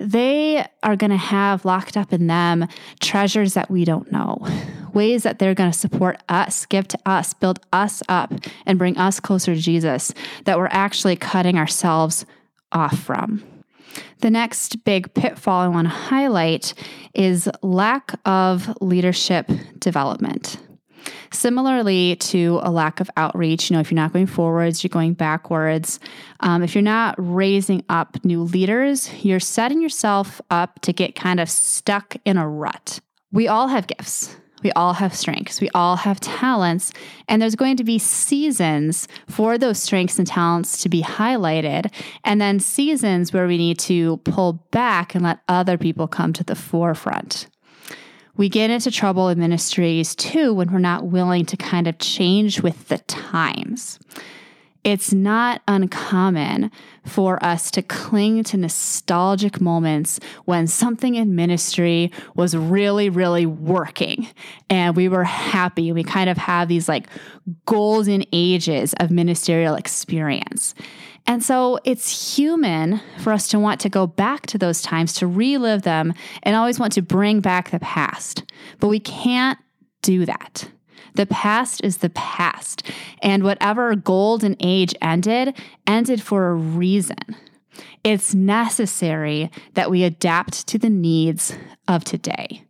they 0.00 0.66
are 0.82 0.96
going 0.96 1.10
to 1.10 1.16
have 1.16 1.66
locked 1.66 1.96
up 1.96 2.12
in 2.12 2.26
them 2.26 2.66
treasures 3.00 3.52
that 3.54 3.70
we 3.70 3.84
don't 3.84 4.10
know, 4.10 4.38
ways 4.94 5.22
that 5.24 5.38
they're 5.38 5.54
going 5.54 5.70
to 5.70 5.78
support 5.78 6.20
us, 6.28 6.64
give 6.66 6.88
to 6.88 6.98
us, 7.04 7.34
build 7.34 7.60
us 7.72 8.02
up, 8.08 8.32
and 8.64 8.78
bring 8.78 8.96
us 8.96 9.20
closer 9.20 9.54
to 9.54 9.60
Jesus 9.60 10.14
that 10.44 10.58
we're 10.58 10.68
actually 10.70 11.16
cutting 11.16 11.58
ourselves 11.58 12.24
off 12.72 12.98
from. 12.98 13.44
The 14.20 14.30
next 14.30 14.84
big 14.84 15.12
pitfall 15.12 15.60
I 15.60 15.68
want 15.68 15.86
to 15.86 15.94
highlight 15.94 16.72
is 17.14 17.48
lack 17.62 18.14
of 18.24 18.74
leadership 18.80 19.50
development. 19.78 20.58
Similarly 21.32 22.16
to 22.16 22.60
a 22.62 22.70
lack 22.70 23.00
of 23.00 23.10
outreach, 23.16 23.70
you 23.70 23.74
know, 23.74 23.80
if 23.80 23.90
you're 23.90 23.96
not 23.96 24.12
going 24.12 24.26
forwards, 24.26 24.82
you're 24.82 24.88
going 24.88 25.14
backwards. 25.14 26.00
Um, 26.40 26.62
if 26.62 26.74
you're 26.74 26.82
not 26.82 27.14
raising 27.18 27.84
up 27.88 28.24
new 28.24 28.42
leaders, 28.42 29.10
you're 29.24 29.40
setting 29.40 29.80
yourself 29.80 30.40
up 30.50 30.80
to 30.82 30.92
get 30.92 31.14
kind 31.14 31.40
of 31.40 31.48
stuck 31.50 32.16
in 32.24 32.36
a 32.36 32.48
rut. 32.48 33.00
We 33.32 33.48
all 33.48 33.68
have 33.68 33.86
gifts. 33.86 34.36
We 34.62 34.72
all 34.72 34.92
have 34.94 35.14
strengths. 35.14 35.60
We 35.60 35.70
all 35.70 35.96
have 35.96 36.20
talents. 36.20 36.92
And 37.28 37.40
there's 37.40 37.56
going 37.56 37.76
to 37.78 37.84
be 37.84 37.98
seasons 37.98 39.08
for 39.26 39.56
those 39.56 39.78
strengths 39.78 40.18
and 40.18 40.26
talents 40.26 40.82
to 40.82 40.88
be 40.88 41.02
highlighted, 41.02 41.92
and 42.24 42.40
then 42.40 42.60
seasons 42.60 43.32
where 43.32 43.46
we 43.46 43.56
need 43.56 43.78
to 43.80 44.18
pull 44.18 44.64
back 44.70 45.14
and 45.14 45.24
let 45.24 45.40
other 45.48 45.78
people 45.78 46.06
come 46.06 46.32
to 46.34 46.44
the 46.44 46.54
forefront. 46.54 47.46
We 48.40 48.48
get 48.48 48.70
into 48.70 48.90
trouble 48.90 49.28
in 49.28 49.38
ministries 49.38 50.14
too 50.14 50.54
when 50.54 50.72
we're 50.72 50.78
not 50.78 51.04
willing 51.04 51.44
to 51.44 51.58
kind 51.58 51.86
of 51.86 51.98
change 51.98 52.62
with 52.62 52.88
the 52.88 52.96
times. 52.96 53.98
It's 54.82 55.12
not 55.12 55.60
uncommon 55.68 56.70
for 57.04 57.44
us 57.44 57.70
to 57.72 57.82
cling 57.82 58.44
to 58.44 58.56
nostalgic 58.56 59.60
moments 59.60 60.20
when 60.46 60.68
something 60.68 61.16
in 61.16 61.36
ministry 61.36 62.12
was 62.34 62.56
really, 62.56 63.10
really 63.10 63.44
working 63.44 64.26
and 64.70 64.96
we 64.96 65.10
were 65.10 65.24
happy. 65.24 65.92
We 65.92 66.02
kind 66.02 66.30
of 66.30 66.38
have 66.38 66.68
these 66.68 66.88
like 66.88 67.08
golden 67.66 68.24
ages 68.32 68.94
of 69.00 69.10
ministerial 69.10 69.74
experience. 69.74 70.74
And 71.26 71.44
so 71.44 71.78
it's 71.84 72.36
human 72.36 73.00
for 73.18 73.32
us 73.32 73.48
to 73.48 73.58
want 73.58 73.80
to 73.80 73.88
go 73.88 74.06
back 74.06 74.46
to 74.46 74.58
those 74.58 74.82
times, 74.82 75.12
to 75.14 75.26
relive 75.26 75.82
them, 75.82 76.14
and 76.42 76.56
always 76.56 76.80
want 76.80 76.92
to 76.94 77.02
bring 77.02 77.40
back 77.40 77.70
the 77.70 77.78
past. 77.80 78.44
But 78.78 78.88
we 78.88 79.00
can't 79.00 79.58
do 80.02 80.26
that. 80.26 80.68
The 81.14 81.26
past 81.26 81.82
is 81.84 81.98
the 81.98 82.10
past. 82.10 82.82
And 83.22 83.42
whatever 83.42 83.94
golden 83.94 84.56
age 84.60 84.94
ended, 85.02 85.56
ended 85.86 86.22
for 86.22 86.48
a 86.48 86.54
reason. 86.54 87.18
It's 88.02 88.34
necessary 88.34 89.50
that 89.74 89.90
we 89.90 90.04
adapt 90.04 90.66
to 90.68 90.78
the 90.78 90.90
needs 90.90 91.54
of 91.86 92.04
today. 92.04 92.64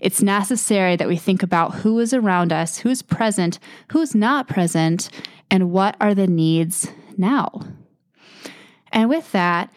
It's 0.00 0.20
necessary 0.20 0.96
that 0.96 1.06
we 1.06 1.16
think 1.16 1.42
about 1.42 1.76
who 1.76 2.00
is 2.00 2.12
around 2.12 2.52
us, 2.52 2.78
who's 2.78 3.02
present, 3.02 3.60
who's 3.92 4.14
not 4.14 4.48
present, 4.48 5.08
and 5.50 5.70
what 5.70 5.96
are 6.00 6.14
the 6.14 6.26
needs 6.26 6.90
now. 7.16 7.60
And 8.92 9.08
with 9.08 9.32
that, 9.32 9.72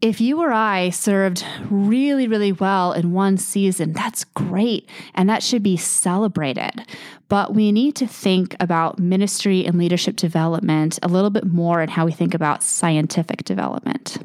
if 0.00 0.20
you 0.20 0.40
or 0.40 0.52
I 0.52 0.90
served 0.90 1.44
really, 1.68 2.28
really 2.28 2.52
well 2.52 2.92
in 2.92 3.12
one 3.12 3.36
season, 3.36 3.92
that's 3.92 4.22
great 4.24 4.88
and 5.14 5.28
that 5.28 5.42
should 5.42 5.62
be 5.62 5.76
celebrated. 5.76 6.86
But 7.28 7.52
we 7.52 7.72
need 7.72 7.96
to 7.96 8.06
think 8.06 8.54
about 8.60 9.00
ministry 9.00 9.66
and 9.66 9.76
leadership 9.76 10.14
development 10.14 11.00
a 11.02 11.08
little 11.08 11.30
bit 11.30 11.46
more 11.46 11.82
in 11.82 11.88
how 11.88 12.04
we 12.04 12.12
think 12.12 12.32
about 12.32 12.62
scientific 12.62 13.42
development. 13.44 14.18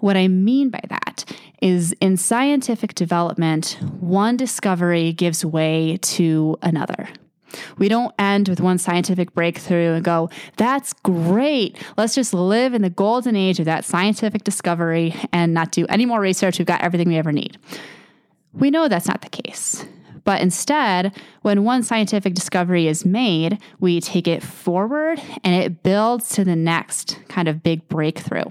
What 0.00 0.16
I 0.16 0.26
mean 0.26 0.70
by 0.70 0.82
that 0.88 1.24
is 1.62 1.92
in 2.00 2.16
scientific 2.16 2.94
development, 2.94 3.78
one 4.00 4.36
discovery 4.36 5.12
gives 5.12 5.44
way 5.44 5.98
to 6.02 6.56
another. 6.62 7.08
We 7.78 7.88
don't 7.88 8.14
end 8.18 8.48
with 8.48 8.60
one 8.60 8.78
scientific 8.78 9.34
breakthrough 9.34 9.94
and 9.94 10.04
go, 10.04 10.30
that's 10.56 10.92
great. 10.92 11.76
Let's 11.96 12.14
just 12.14 12.34
live 12.34 12.74
in 12.74 12.82
the 12.82 12.90
golden 12.90 13.36
age 13.36 13.58
of 13.58 13.64
that 13.64 13.84
scientific 13.84 14.44
discovery 14.44 15.14
and 15.32 15.54
not 15.54 15.72
do 15.72 15.86
any 15.88 16.06
more 16.06 16.20
research. 16.20 16.58
We've 16.58 16.66
got 16.66 16.82
everything 16.82 17.08
we 17.08 17.16
ever 17.16 17.32
need. 17.32 17.58
We 18.52 18.70
know 18.70 18.88
that's 18.88 19.08
not 19.08 19.22
the 19.22 19.28
case. 19.28 19.84
But 20.24 20.42
instead, 20.42 21.16
when 21.40 21.64
one 21.64 21.82
scientific 21.82 22.34
discovery 22.34 22.86
is 22.86 23.06
made, 23.06 23.58
we 23.80 23.98
take 23.98 24.28
it 24.28 24.42
forward 24.42 25.22
and 25.42 25.54
it 25.54 25.82
builds 25.82 26.28
to 26.30 26.44
the 26.44 26.54
next 26.56 27.18
kind 27.28 27.48
of 27.48 27.62
big 27.62 27.88
breakthrough. 27.88 28.44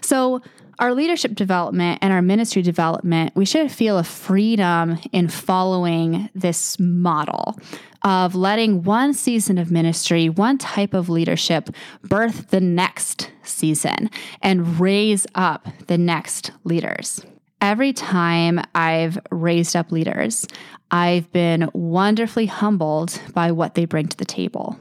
So, 0.00 0.42
our 0.78 0.94
leadership 0.94 1.34
development 1.34 1.98
and 2.02 2.12
our 2.12 2.22
ministry 2.22 2.62
development, 2.62 3.34
we 3.34 3.44
should 3.44 3.72
feel 3.72 3.98
a 3.98 4.04
freedom 4.04 4.98
in 5.12 5.28
following 5.28 6.28
this 6.34 6.78
model 6.78 7.58
of 8.02 8.34
letting 8.34 8.82
one 8.82 9.14
season 9.14 9.58
of 9.58 9.70
ministry, 9.70 10.28
one 10.28 10.58
type 10.58 10.94
of 10.94 11.08
leadership, 11.08 11.70
birth 12.02 12.50
the 12.50 12.60
next 12.60 13.30
season 13.42 14.10
and 14.42 14.78
raise 14.78 15.26
up 15.34 15.66
the 15.86 15.98
next 15.98 16.52
leaders. 16.64 17.24
Every 17.60 17.92
time 17.92 18.60
I've 18.74 19.18
raised 19.30 19.74
up 19.74 19.90
leaders, 19.90 20.46
I've 20.90 21.32
been 21.32 21.68
wonderfully 21.72 22.46
humbled 22.46 23.20
by 23.32 23.50
what 23.50 23.74
they 23.74 23.86
bring 23.86 24.08
to 24.08 24.16
the 24.16 24.24
table 24.24 24.78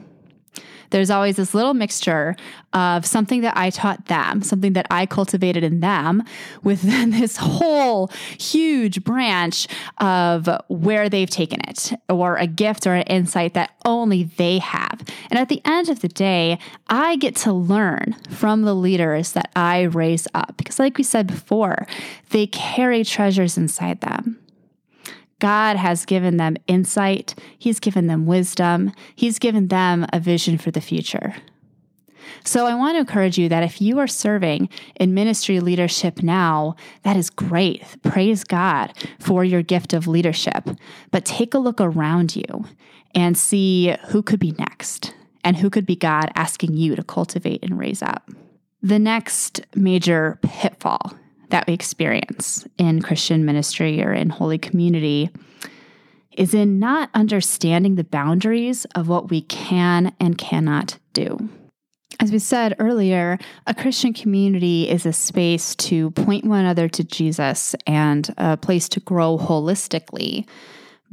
there's 0.89 1.10
always 1.10 1.36
this 1.36 1.54
little 1.54 1.74
mixture 1.74 2.36
of 2.74 3.06
something 3.06 3.42
that 3.42 3.58
I 3.58 3.70
taught 3.70 4.08
them, 4.08 4.42
something 4.42 4.74
that 4.74 4.86
I 4.92 5.06
cultivated 5.06 5.63
in 5.63 5.80
them, 5.80 6.24
with 6.63 6.82
this 7.12 7.38
whole 7.38 8.08
huge 8.38 9.04
branch 9.04 9.68
of 10.00 10.50
where 10.68 11.10
they've 11.10 11.30
taken 11.30 11.60
it, 11.68 11.94
or 12.10 12.36
a 12.38 12.48
gift 12.48 12.86
or 12.86 12.94
an 12.96 13.04
insight 13.04 13.54
that 13.54 13.72
only 13.86 14.24
they 14.24 14.60
have. 14.60 15.04
And 15.30 15.39
at 15.39 15.50
the 15.50 15.62
end 15.65 15.89
of 15.89 16.01
the 16.01 16.08
day, 16.08 16.60
I 16.88 17.15
get 17.15 17.36
to 17.38 17.54
learn 17.54 18.15
from 18.30 18.63
the 18.63 18.75
leaders 18.75 19.34
that 19.34 19.51
I 19.56 19.84
raise 19.84 20.27
up. 20.34 20.58
Because, 20.58 20.80
like 20.80 20.98
we 20.98 21.04
said 21.04 21.27
before, 21.27 21.88
they 22.30 22.48
carry 22.48 23.04
treasures 23.04 23.58
inside 23.58 24.01
them. 24.01 24.39
God 25.46 25.78
has 25.78 26.06
given 26.06 26.38
them 26.38 26.58
insight, 26.66 27.36
He's 27.60 27.80
given 27.80 28.08
them 28.08 28.25
wisdom, 28.25 28.92
He's 29.16 29.38
given 29.38 29.68
them 29.68 30.08
a 30.12 30.20
vision 30.20 30.58
for 30.58 30.72
the 30.72 30.82
future. 30.82 31.36
So, 32.44 32.66
I 32.66 32.74
want 32.74 32.96
to 32.96 33.02
encourage 33.02 33.38
you 33.38 33.48
that 33.50 33.62
if 33.62 33.80
you 33.80 34.00
are 34.00 34.08
serving 34.08 34.70
in 34.96 35.14
ministry 35.14 35.60
leadership 35.60 36.24
now, 36.24 36.75
that 37.04 37.16
is 37.16 37.30
great. 37.30 37.84
Praise 38.02 38.44
God 38.44 38.92
for 39.20 39.44
your 39.44 39.62
gift 39.62 39.94
of 39.94 40.08
leadership. 40.08 40.68
But 41.12 41.25
take 41.25 41.54
a 41.54 41.60
look 41.60 41.80
around 41.80 42.36
you 42.36 42.66
and 43.14 43.38
see 43.38 43.96
who 44.08 44.24
could 44.24 44.40
be 44.40 44.56
next 44.58 45.14
and 45.44 45.58
who 45.58 45.70
could 45.70 45.86
be 45.86 45.96
God 45.96 46.32
asking 46.34 46.74
you 46.74 46.96
to 46.96 47.04
cultivate 47.04 47.64
and 47.64 47.78
raise 47.78 48.02
up. 48.02 48.32
The 48.82 48.98
next 48.98 49.62
major 49.75 50.40
pitfall 50.42 51.14
that 51.50 51.68
we 51.68 51.74
experience 51.74 52.66
in 52.78 53.02
Christian 53.02 53.46
ministry 53.46 54.04
or 54.04 54.14
in 54.14 54.30
holy 54.30 54.58
community 54.58 55.30
is 56.32 56.54
in 56.54 56.80
not 56.80 57.10
understanding 57.14 57.96
the 57.96 58.04
boundaries 58.04 58.86
of 58.96 59.08
what 59.08 59.30
we 59.30 59.42
can 59.42 60.14
and 60.20 60.38
cannot 60.38 60.98
do. 61.14 61.50
As 62.20 62.32
we 62.32 62.40
said 62.40 62.75
earlier, 62.80 63.38
a 63.68 63.74
Christian 63.74 64.14
community 64.14 64.90
is 64.90 65.06
a 65.06 65.14
space 65.14 65.75
to 65.75 66.12
point 66.12 66.46
one 66.46 66.62
another 66.62 66.88
to 66.90 67.04
Jesus 67.04 67.75
and 67.86 68.34
a 68.38 68.56
place 68.56 68.88
to 68.90 69.00
grow 69.02 69.38
holistically 69.38 70.48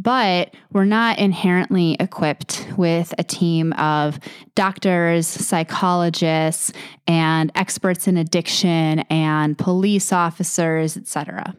but 0.03 0.55
we're 0.73 0.85
not 0.85 1.19
inherently 1.19 1.97
equipped 2.01 2.67
with 2.77 3.15
a 3.19 3.23
team 3.23 3.73
of 3.75 4.19
doctors, 4.55 5.27
psychologists, 5.27 6.73
and 7.07 7.53
experts 7.55 8.09
in 8.09 8.17
addiction 8.17 9.01
and 9.11 9.57
police 9.57 10.13
officers, 10.13 10.97
etc 10.97 11.55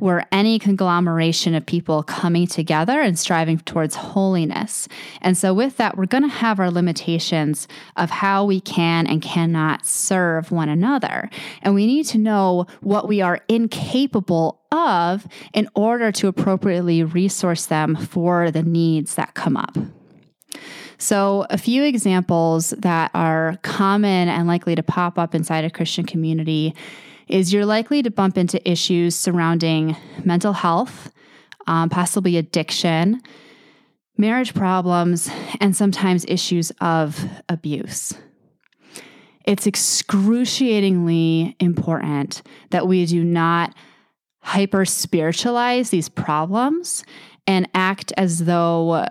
we're 0.00 0.24
any 0.32 0.58
conglomeration 0.58 1.54
of 1.54 1.64
people 1.66 2.02
coming 2.02 2.46
together 2.46 3.00
and 3.00 3.18
striving 3.18 3.58
towards 3.58 3.94
holiness. 3.94 4.88
And 5.20 5.36
so, 5.36 5.54
with 5.54 5.76
that, 5.76 5.96
we're 5.96 6.06
going 6.06 6.22
to 6.22 6.28
have 6.28 6.58
our 6.58 6.70
limitations 6.70 7.68
of 7.96 8.10
how 8.10 8.44
we 8.44 8.60
can 8.60 9.06
and 9.06 9.22
cannot 9.22 9.86
serve 9.86 10.50
one 10.50 10.68
another. 10.68 11.30
And 11.62 11.74
we 11.74 11.86
need 11.86 12.04
to 12.06 12.18
know 12.18 12.66
what 12.80 13.06
we 13.06 13.20
are 13.20 13.40
incapable 13.48 14.60
of 14.72 15.26
in 15.52 15.68
order 15.74 16.10
to 16.12 16.28
appropriately 16.28 17.02
resource 17.04 17.66
them 17.66 17.94
for 17.94 18.50
the 18.50 18.62
needs 18.62 19.16
that 19.16 19.34
come 19.34 19.56
up. 19.56 19.76
So, 21.00 21.46
a 21.48 21.56
few 21.56 21.82
examples 21.82 22.70
that 22.70 23.10
are 23.14 23.58
common 23.62 24.28
and 24.28 24.46
likely 24.46 24.74
to 24.74 24.82
pop 24.82 25.18
up 25.18 25.34
inside 25.34 25.64
a 25.64 25.70
Christian 25.70 26.04
community 26.04 26.74
is 27.30 27.52
you're 27.52 27.64
likely 27.64 28.02
to 28.02 28.10
bump 28.10 28.36
into 28.36 28.68
issues 28.68 29.14
surrounding 29.14 29.96
mental 30.24 30.52
health, 30.52 31.12
um, 31.66 31.88
possibly 31.88 32.36
addiction, 32.36 33.20
marriage 34.16 34.52
problems, 34.52 35.30
and 35.60 35.74
sometimes 35.74 36.24
issues 36.26 36.72
of 36.80 37.24
abuse. 37.48 38.14
It's 39.44 39.66
excruciatingly 39.66 41.56
important 41.60 42.42
that 42.70 42.86
we 42.86 43.06
do 43.06 43.24
not 43.24 43.74
hyper 44.42 44.84
spiritualize 44.84 45.90
these 45.90 46.08
problems 46.08 47.04
and 47.46 47.68
act 47.74 48.12
as 48.16 48.44
though 48.44 49.06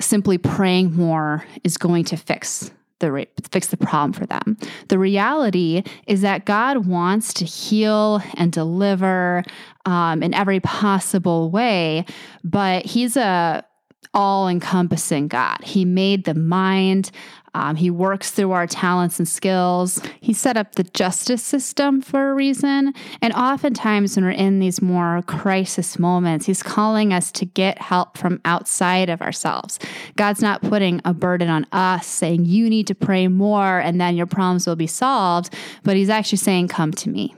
simply 0.00 0.38
praying 0.38 0.94
more 0.94 1.44
is 1.62 1.76
going 1.76 2.04
to 2.04 2.16
fix 2.16 2.70
the 3.00 3.26
fix 3.50 3.68
the 3.68 3.76
problem 3.76 4.12
for 4.12 4.26
them. 4.26 4.56
The 4.88 4.98
reality 4.98 5.82
is 6.06 6.20
that 6.22 6.44
God 6.44 6.86
wants 6.86 7.34
to 7.34 7.44
heal 7.44 8.22
and 8.34 8.52
deliver 8.52 9.44
um, 9.86 10.22
in 10.22 10.34
every 10.34 10.60
possible 10.60 11.50
way, 11.50 12.06
but 12.42 12.84
He's 12.84 13.16
a 13.16 13.64
all 14.12 14.48
encompassing 14.48 15.28
God. 15.28 15.58
He 15.62 15.84
made 15.84 16.24
the 16.24 16.34
mind, 16.34 17.10
um, 17.54 17.76
he 17.76 17.88
works 17.88 18.32
through 18.32 18.50
our 18.50 18.66
talents 18.66 19.18
and 19.18 19.28
skills. 19.28 20.00
He 20.20 20.32
set 20.32 20.56
up 20.56 20.74
the 20.74 20.82
justice 20.82 21.42
system 21.42 22.02
for 22.02 22.30
a 22.30 22.34
reason. 22.34 22.92
And 23.22 23.32
oftentimes, 23.32 24.16
when 24.16 24.24
we're 24.24 24.32
in 24.32 24.58
these 24.58 24.82
more 24.82 25.22
crisis 25.22 25.98
moments, 25.98 26.46
He's 26.46 26.62
calling 26.62 27.12
us 27.12 27.30
to 27.32 27.46
get 27.46 27.80
help 27.80 28.18
from 28.18 28.40
outside 28.44 29.08
of 29.08 29.22
ourselves. 29.22 29.78
God's 30.16 30.42
not 30.42 30.62
putting 30.62 31.00
a 31.04 31.14
burden 31.14 31.48
on 31.48 31.66
us, 31.70 32.06
saying, 32.06 32.46
You 32.46 32.68
need 32.68 32.88
to 32.88 32.94
pray 32.94 33.28
more 33.28 33.78
and 33.78 34.00
then 34.00 34.16
your 34.16 34.26
problems 34.26 34.66
will 34.66 34.76
be 34.76 34.88
solved. 34.88 35.54
But 35.84 35.96
He's 35.96 36.10
actually 36.10 36.38
saying, 36.38 36.68
Come 36.68 36.90
to 36.92 37.08
me 37.08 37.34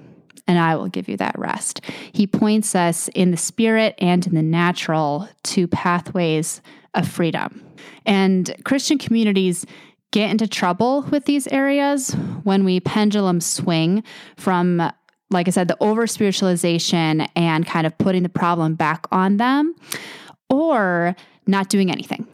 and 0.46 0.58
I 0.58 0.76
will 0.76 0.88
give 0.88 1.08
you 1.08 1.18
that 1.18 1.38
rest. 1.38 1.82
He 2.12 2.26
points 2.26 2.74
us 2.74 3.08
in 3.08 3.32
the 3.32 3.36
spirit 3.36 3.94
and 3.98 4.26
in 4.26 4.34
the 4.34 4.42
natural 4.42 5.28
to 5.44 5.68
pathways 5.68 6.62
of 6.94 7.06
freedom. 7.06 7.62
And 8.06 8.54
Christian 8.64 8.96
communities 8.98 9.66
get 10.12 10.30
into 10.30 10.46
trouble 10.46 11.02
with 11.10 11.24
these 11.24 11.46
areas 11.48 12.12
when 12.44 12.64
we 12.64 12.80
pendulum 12.80 13.40
swing 13.40 14.02
from 14.36 14.90
like 15.30 15.48
I 15.48 15.50
said, 15.50 15.68
the 15.68 15.76
over 15.80 16.06
spiritualization 16.06 17.28
and 17.34 17.66
kind 17.66 17.86
of 17.86 17.98
putting 17.98 18.22
the 18.22 18.28
problem 18.28 18.74
back 18.74 19.06
on 19.10 19.38
them 19.38 19.74
or 20.48 21.16
not 21.46 21.68
doing 21.68 21.90
anything. 21.90 22.26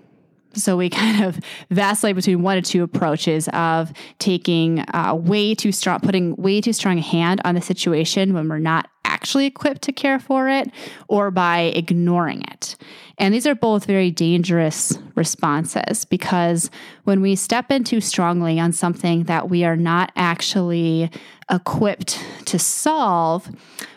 So 0.55 0.77
we 0.77 0.91
kind 0.91 1.25
of 1.25 1.39
vacillate 1.71 2.17
between 2.17 2.43
one 2.43 2.59
or 2.59 2.63
two 2.63 2.83
approaches 2.83 3.49
of 3.49 3.93
taking 4.19 4.81
uh, 4.95 5.15
way 5.15 5.55
too 5.55 5.73
strong, 5.73 6.01
putting 6.01 6.37
way 6.37 6.61
too 6.61 6.73
strong 6.73 6.99
a 6.99 7.03
hand 7.03 7.41
on 7.45 7.55
the 7.55 7.63
situation 7.63 8.35
when 8.35 8.49
we're 8.49 8.59
not 8.59 8.89
actually 9.23 9.47
equipped 9.47 9.83
to 9.83 9.93
care 9.93 10.19
for 10.19 10.49
it 10.49 10.69
or 11.07 11.31
by 11.31 11.61
ignoring 11.61 12.43
it. 12.51 12.75
And 13.19 13.33
these 13.33 13.47
are 13.47 13.55
both 13.55 13.85
very 13.85 14.11
dangerous 14.11 14.99
responses 15.15 16.05
because 16.05 16.73
when 17.05 17.21
we 17.21 17.37
step 17.37 17.71
in 17.71 17.85
too 17.85 18.01
strongly 18.01 18.59
on 18.59 18.73
something 18.73 19.25
that 19.25 19.49
we 19.49 19.63
are 19.63 19.77
not 19.77 20.11
actually 20.17 21.09
equipped 21.49 22.21
to 22.47 22.59
solve, 22.59 23.49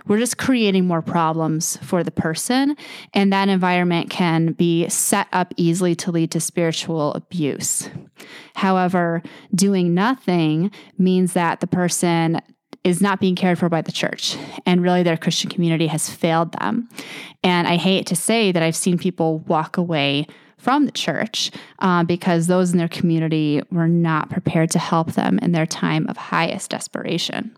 we're 0.06 0.20
just 0.20 0.38
creating 0.38 0.86
more 0.86 1.02
problems 1.02 1.78
for 1.78 2.04
the 2.04 2.12
person. 2.12 2.78
And 3.16 3.34
that 3.34 3.50
environment 3.50 4.12
can 4.12 4.52
be 4.52 4.88
set 4.90 5.28
up 5.34 5.56
easily 5.58 5.96
to 5.96 6.12
lead 6.12 6.30
to 6.32 6.40
spiritual 6.40 7.14
abuse. 7.14 7.90
However, 8.54 9.24
doing 9.56 9.96
nothing 9.96 10.70
means 11.00 11.34
that 11.34 11.62
the 11.62 11.68
person 11.68 12.42
is 12.86 13.02
not 13.02 13.20
being 13.20 13.36
cared 13.36 13.60
for 13.60 13.68
by 13.68 13.82
the 13.82 13.92
church. 13.92 14.38
And 14.66 14.82
really, 14.82 15.04
their 15.04 15.18
Christian 15.18 15.50
community 15.50 15.88
has 15.88 16.10
failed 16.10 16.54
them. 16.54 16.88
And 17.44 17.68
I 17.68 17.76
hate 17.76 18.06
to 18.08 18.16
say 18.16 18.52
that 18.52 18.64
I've 18.64 18.76
seen 18.76 18.98
people 18.98 19.40
walk 19.40 19.76
away 19.76 20.28
from 20.58 20.86
the 20.86 20.92
church 20.92 21.52
uh, 21.80 22.04
because 22.04 22.48
those 22.48 22.72
in 22.72 22.78
their 22.78 22.88
community 22.88 23.62
were 23.72 23.88
not 23.88 24.30
prepared 24.30 24.72
to 24.72 24.80
help 24.80 25.14
them 25.14 25.40
in 25.40 25.52
their 25.52 25.66
time 25.66 26.08
of 26.08 26.16
highest 26.16 26.70
desperation. 26.70 27.56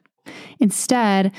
Instead, 0.60 1.32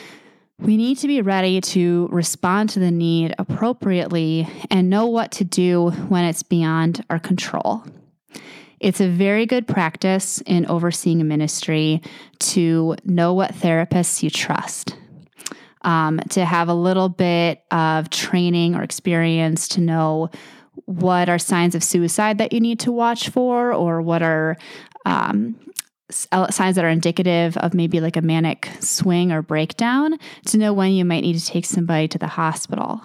we 0.60 0.76
need 0.76 0.98
to 0.98 1.06
be 1.06 1.22
ready 1.22 1.60
to 1.60 2.08
respond 2.10 2.70
to 2.70 2.80
the 2.80 2.90
need 2.90 3.34
appropriately 3.38 4.48
and 4.70 4.90
know 4.90 5.06
what 5.06 5.30
to 5.32 5.44
do 5.44 5.90
when 6.08 6.24
it's 6.24 6.42
beyond 6.42 7.04
our 7.10 7.18
control. 7.18 7.84
It's 8.80 9.00
a 9.00 9.08
very 9.08 9.46
good 9.46 9.66
practice 9.66 10.40
in 10.46 10.66
overseeing 10.66 11.20
a 11.20 11.24
ministry 11.24 12.00
to 12.40 12.96
know 13.04 13.34
what 13.34 13.52
therapists 13.52 14.22
you 14.22 14.30
trust. 14.30 14.94
Um, 15.82 16.18
to 16.30 16.44
have 16.44 16.68
a 16.68 16.74
little 16.74 17.08
bit 17.08 17.62
of 17.70 18.10
training 18.10 18.74
or 18.74 18.82
experience 18.82 19.68
to 19.68 19.80
know 19.80 20.30
what 20.86 21.28
are 21.28 21.38
signs 21.38 21.74
of 21.74 21.84
suicide 21.84 22.38
that 22.38 22.52
you 22.52 22.60
need 22.60 22.80
to 22.80 22.92
watch 22.92 23.28
for, 23.28 23.72
or 23.72 24.02
what 24.02 24.20
are 24.22 24.56
um, 25.06 25.56
signs 26.10 26.76
that 26.76 26.84
are 26.84 26.88
indicative 26.88 27.56
of 27.58 27.74
maybe 27.74 28.00
like 28.00 28.16
a 28.16 28.22
manic 28.22 28.68
swing 28.80 29.30
or 29.30 29.40
breakdown, 29.40 30.18
to 30.46 30.58
know 30.58 30.72
when 30.72 30.92
you 30.92 31.04
might 31.04 31.20
need 31.20 31.38
to 31.38 31.44
take 31.44 31.64
somebody 31.64 32.08
to 32.08 32.18
the 32.18 32.26
hospital. 32.26 33.00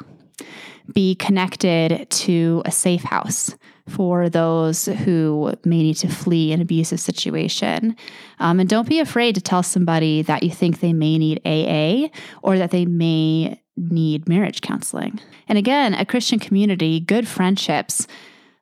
Be 0.93 1.15
connected 1.15 2.09
to 2.09 2.63
a 2.65 2.71
safe 2.71 3.03
house 3.03 3.55
for 3.87 4.29
those 4.29 4.85
who 4.85 5.53
may 5.65 5.83
need 5.83 5.97
to 5.97 6.07
flee 6.07 6.53
an 6.53 6.61
abusive 6.61 6.99
situation. 6.99 7.95
Um, 8.39 8.59
and 8.59 8.69
don't 8.69 8.87
be 8.87 8.99
afraid 8.99 9.35
to 9.35 9.41
tell 9.41 9.63
somebody 9.63 10.21
that 10.21 10.43
you 10.43 10.51
think 10.51 10.79
they 10.79 10.93
may 10.93 11.17
need 11.17 11.41
AA 11.45 12.07
or 12.41 12.57
that 12.57 12.71
they 12.71 12.85
may 12.85 13.59
need 13.75 14.29
marriage 14.29 14.61
counseling. 14.61 15.19
And 15.47 15.57
again, 15.57 15.93
a 15.93 16.05
Christian 16.05 16.39
community, 16.39 16.99
good 16.99 17.27
friendships, 17.27 18.07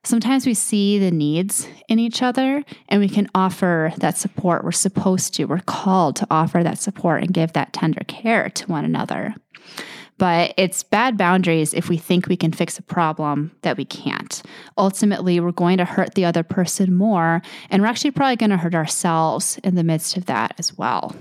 sometimes 0.04 0.46
we 0.46 0.54
see 0.54 0.98
the 0.98 1.10
needs 1.10 1.68
in 1.88 1.98
each 1.98 2.22
other 2.22 2.64
and 2.88 3.00
we 3.00 3.08
can 3.08 3.28
offer 3.34 3.92
that 3.98 4.16
support. 4.16 4.64
We're 4.64 4.72
supposed 4.72 5.34
to, 5.34 5.44
we're 5.44 5.60
called 5.60 6.16
to 6.16 6.26
offer 6.30 6.62
that 6.62 6.78
support 6.78 7.22
and 7.22 7.32
give 7.32 7.52
that 7.52 7.72
tender 7.72 8.02
care 8.08 8.50
to 8.50 8.66
one 8.66 8.84
another. 8.84 9.34
But 10.22 10.54
it's 10.56 10.84
bad 10.84 11.18
boundaries 11.18 11.74
if 11.74 11.88
we 11.88 11.96
think 11.96 12.28
we 12.28 12.36
can 12.36 12.52
fix 12.52 12.78
a 12.78 12.82
problem 12.82 13.50
that 13.62 13.76
we 13.76 13.84
can't. 13.84 14.40
Ultimately, 14.78 15.40
we're 15.40 15.50
going 15.50 15.78
to 15.78 15.84
hurt 15.84 16.14
the 16.14 16.24
other 16.24 16.44
person 16.44 16.94
more, 16.94 17.42
and 17.70 17.82
we're 17.82 17.88
actually 17.88 18.12
probably 18.12 18.36
going 18.36 18.50
to 18.50 18.56
hurt 18.56 18.76
ourselves 18.76 19.58
in 19.64 19.74
the 19.74 19.82
midst 19.82 20.16
of 20.16 20.26
that 20.26 20.54
as 20.60 20.78
well. 20.78 21.16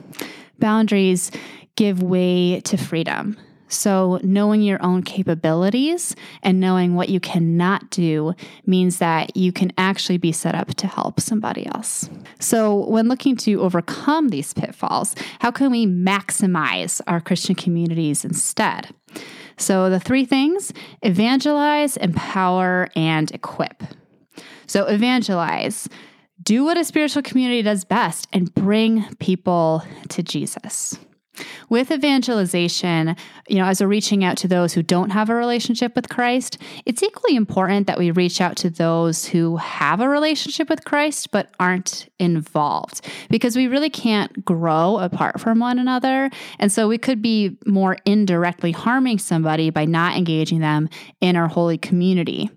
Boundaries 0.60 1.32
give 1.76 2.04
way 2.04 2.62
to 2.62 2.78
freedom. 2.78 3.38
So, 3.72 4.20
knowing 4.22 4.62
your 4.62 4.84
own 4.84 5.02
capabilities 5.02 6.14
and 6.44 6.60
knowing 6.60 6.94
what 6.94 7.08
you 7.08 7.22
cannot 7.22 7.90
do 7.90 8.34
means 8.66 8.98
that 8.98 9.38
you 9.38 9.54
can 9.54 9.72
actually 9.78 10.18
be 10.18 10.34
set 10.34 10.56
up 10.56 10.76
to 10.76 10.88
help 10.88 11.22
somebody 11.22 11.66
else. 11.68 12.10
So, 12.40 12.86
when 12.90 13.08
looking 13.08 13.38
to 13.38 13.62
overcome 13.62 14.28
these 14.28 14.54
pitfalls, 14.54 15.16
how 15.40 15.52
can 15.52 15.72
we 15.72 15.88
maximize 15.88 17.00
our 17.08 17.22
Christian 17.22 17.56
communities 17.56 18.26
instead? 18.26 18.90
So, 19.58 19.90
the 19.90 20.02
three 20.02 20.26
things 20.26 20.74
evangelize, 21.02 21.96
empower, 21.96 22.90
and 22.94 23.32
equip. 23.32 23.84
So, 24.68 24.86
evangelize. 24.86 25.88
Do 26.44 26.66
what 26.66 26.78
a 26.78 26.84
spiritual 26.84 27.22
community 27.22 27.62
does 27.62 27.86
best 27.86 28.28
and 28.34 28.54
bring 28.54 29.06
people 29.16 29.84
to 30.10 30.24
Jesus. 30.24 30.98
With 31.70 31.92
evangelization, 31.92 33.16
you 33.48 33.58
know, 33.58 33.66
as 33.66 33.82
we're 33.82 33.88
reaching 33.88 34.24
out 34.24 34.38
to 34.38 34.48
those 34.48 34.74
who 34.74 34.84
don't 34.84 35.12
have 35.12 35.30
a 35.30 35.36
relationship 35.36 35.96
with 35.96 36.10
Christ, 36.10 36.58
it's 36.86 37.04
equally 37.04 37.36
important 37.36 37.88
that 37.88 37.98
we 37.98 38.12
reach 38.12 38.42
out 38.42 38.56
to 38.58 38.70
those 38.70 39.26
who 39.26 39.58
have 39.58 40.02
a 40.02 40.10
relationship 40.10 40.70
with 40.70 40.86
Christ 40.86 41.32
but 41.32 41.50
aren't 41.60 42.10
involved 42.20 43.08
because 43.30 43.56
we 43.56 43.68
really 43.68 43.90
can't 43.90 44.44
grow 44.46 44.98
apart 44.98 45.40
from 45.40 45.60
one 45.60 45.80
another. 45.80 46.30
And 46.60 46.72
so 46.72 46.88
we 46.88 46.98
could 46.98 47.22
be 47.22 47.58
more 47.66 47.98
indirectly 48.06 48.72
harming 48.72 49.20
somebody 49.20 49.70
by 49.70 49.86
not 49.86 50.18
engaging 50.18 50.60
them 50.60 50.90
in 51.20 51.36
our 51.36 51.48
holy 51.48 51.78
community. 51.78 52.50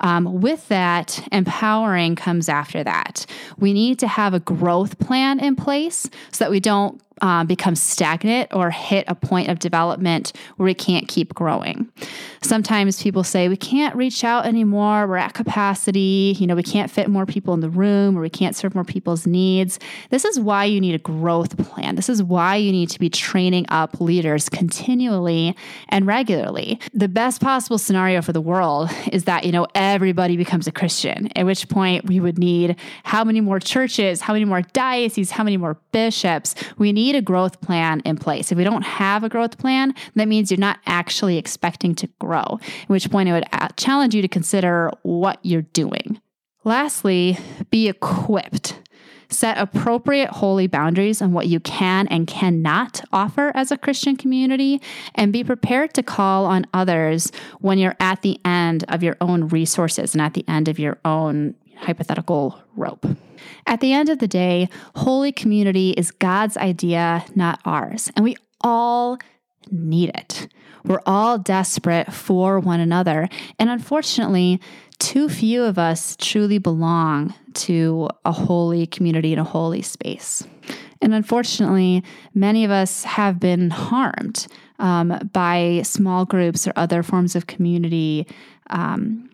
Um, 0.00 0.40
with 0.40 0.68
that, 0.68 1.26
empowering 1.32 2.16
comes 2.16 2.48
after 2.48 2.84
that. 2.84 3.26
We 3.58 3.72
need 3.72 3.98
to 4.00 4.08
have 4.08 4.34
a 4.34 4.40
growth 4.40 4.98
plan 4.98 5.40
in 5.40 5.56
place 5.56 6.08
so 6.32 6.44
that 6.44 6.50
we 6.50 6.60
don't 6.60 7.00
uh, 7.22 7.44
become 7.44 7.74
stagnant 7.74 8.52
or 8.52 8.70
hit 8.70 9.04
a 9.08 9.14
point 9.14 9.48
of 9.48 9.58
development 9.58 10.32
where 10.56 10.66
we 10.66 10.74
can't 10.74 11.08
keep 11.08 11.34
growing. 11.34 11.90
Sometimes 12.42 13.02
people 13.02 13.24
say 13.24 13.48
we 13.48 13.56
can't 13.56 13.96
reach 13.96 14.22
out 14.22 14.46
anymore, 14.46 15.06
we're 15.06 15.16
at 15.16 15.34
capacity, 15.34 16.36
you 16.38 16.46
know, 16.46 16.54
we 16.54 16.62
can't 16.62 16.90
fit 16.90 17.08
more 17.08 17.26
people 17.26 17.54
in 17.54 17.60
the 17.60 17.70
room 17.70 18.16
or 18.16 18.20
we 18.20 18.30
can't 18.30 18.54
serve 18.54 18.74
more 18.74 18.84
people's 18.84 19.26
needs. 19.26 19.78
This 20.10 20.24
is 20.24 20.38
why 20.38 20.64
you 20.64 20.80
need 20.80 20.94
a 20.94 20.98
growth 20.98 21.56
plan. 21.56 21.94
This 21.94 22.08
is 22.08 22.22
why 22.22 22.56
you 22.56 22.70
need 22.70 22.90
to 22.90 22.98
be 22.98 23.08
training 23.08 23.66
up 23.68 24.00
leaders 24.00 24.48
continually 24.48 25.56
and 25.88 26.06
regularly. 26.06 26.78
The 26.92 27.08
best 27.08 27.40
possible 27.40 27.78
scenario 27.78 28.22
for 28.22 28.32
the 28.32 28.40
world 28.40 28.90
is 29.12 29.24
that, 29.24 29.44
you 29.44 29.52
know, 29.52 29.66
everybody 29.74 30.36
becomes 30.36 30.66
a 30.66 30.72
Christian, 30.72 31.30
at 31.36 31.46
which 31.46 31.68
point 31.68 32.06
we 32.06 32.20
would 32.20 32.38
need 32.38 32.76
how 33.04 33.24
many 33.24 33.40
more 33.40 33.58
churches, 33.58 34.20
how 34.20 34.32
many 34.32 34.44
more 34.44 34.62
dioceses, 34.62 35.30
how 35.30 35.44
many 35.44 35.56
more 35.56 35.78
bishops. 35.92 36.54
We 36.76 36.92
need 36.92 37.05
need 37.06 37.16
a 37.16 37.22
growth 37.22 37.60
plan 37.60 38.00
in 38.00 38.16
place. 38.16 38.50
If 38.50 38.58
we 38.58 38.64
don't 38.64 38.82
have 38.82 39.22
a 39.22 39.28
growth 39.28 39.58
plan, 39.58 39.94
that 40.14 40.28
means 40.28 40.50
you're 40.50 40.58
not 40.58 40.80
actually 40.86 41.38
expecting 41.38 41.94
to 41.96 42.08
grow, 42.20 42.58
at 42.62 42.88
which 42.88 43.10
point 43.10 43.28
I 43.28 43.32
would 43.32 43.46
uh, 43.52 43.68
challenge 43.76 44.14
you 44.14 44.22
to 44.22 44.28
consider 44.28 44.90
what 45.02 45.38
you're 45.42 45.62
doing. 45.62 46.20
Lastly, 46.64 47.38
be 47.70 47.88
equipped. 47.88 48.80
Set 49.28 49.58
appropriate 49.58 50.30
holy 50.30 50.68
boundaries 50.68 51.20
on 51.20 51.32
what 51.32 51.48
you 51.48 51.58
can 51.58 52.06
and 52.08 52.28
cannot 52.28 53.02
offer 53.12 53.50
as 53.54 53.72
a 53.72 53.78
Christian 53.78 54.16
community, 54.16 54.80
and 55.16 55.32
be 55.32 55.42
prepared 55.42 55.94
to 55.94 56.02
call 56.02 56.46
on 56.46 56.66
others 56.72 57.32
when 57.60 57.78
you're 57.78 57.96
at 57.98 58.22
the 58.22 58.40
end 58.44 58.84
of 58.88 59.02
your 59.02 59.16
own 59.20 59.48
resources 59.48 60.14
and 60.14 60.22
at 60.22 60.34
the 60.34 60.44
end 60.48 60.68
of 60.68 60.78
your 60.78 60.98
own 61.04 61.54
hypothetical 61.76 62.60
rope. 62.74 63.06
At 63.66 63.80
the 63.80 63.92
end 63.92 64.08
of 64.08 64.18
the 64.18 64.28
day, 64.28 64.68
holy 64.94 65.32
community 65.32 65.90
is 65.90 66.10
God's 66.10 66.56
idea, 66.56 67.24
not 67.34 67.60
ours. 67.64 68.10
And 68.16 68.24
we 68.24 68.36
all 68.60 69.18
need 69.70 70.10
it. 70.10 70.48
We're 70.84 71.02
all 71.04 71.38
desperate 71.38 72.12
for 72.12 72.60
one 72.60 72.80
another. 72.80 73.28
And 73.58 73.68
unfortunately, 73.68 74.60
too 74.98 75.28
few 75.28 75.64
of 75.64 75.78
us 75.78 76.16
truly 76.16 76.58
belong 76.58 77.34
to 77.54 78.08
a 78.24 78.32
holy 78.32 78.86
community 78.86 79.32
and 79.32 79.40
a 79.40 79.44
holy 79.44 79.82
space. 79.82 80.46
And 81.02 81.12
unfortunately, 81.12 82.02
many 82.34 82.64
of 82.64 82.70
us 82.70 83.04
have 83.04 83.38
been 83.38 83.70
harmed 83.70 84.46
um, 84.78 85.30
by 85.32 85.82
small 85.84 86.24
groups 86.24 86.66
or 86.66 86.72
other 86.76 87.02
forms 87.02 87.36
of 87.36 87.46
community 87.46 88.26
um, 88.70 89.28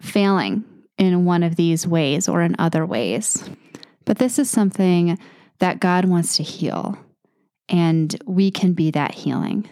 failing 0.00 0.64
in 1.06 1.24
one 1.24 1.42
of 1.42 1.56
these 1.56 1.86
ways 1.86 2.28
or 2.28 2.42
in 2.42 2.56
other 2.58 2.86
ways. 2.86 3.48
But 4.04 4.18
this 4.18 4.38
is 4.38 4.50
something 4.50 5.18
that 5.58 5.80
God 5.80 6.06
wants 6.06 6.36
to 6.36 6.42
heal, 6.42 6.98
and 7.68 8.14
we 8.26 8.50
can 8.50 8.72
be 8.72 8.90
that 8.90 9.14
healing. 9.14 9.68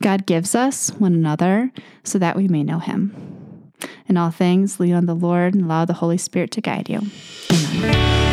God 0.00 0.26
gives 0.26 0.54
us 0.54 0.90
one 0.90 1.14
another 1.14 1.70
so 2.02 2.18
that 2.18 2.36
we 2.36 2.48
may 2.48 2.62
know 2.62 2.78
Him. 2.78 3.72
In 4.06 4.16
all 4.16 4.30
things, 4.30 4.80
lean 4.80 4.94
on 4.94 5.06
the 5.06 5.14
Lord 5.14 5.54
and 5.54 5.64
allow 5.64 5.84
the 5.84 5.92
Holy 5.94 6.18
Spirit 6.18 6.50
to 6.52 6.60
guide 6.60 6.88
you. 6.88 7.02
Amen. 7.50 8.23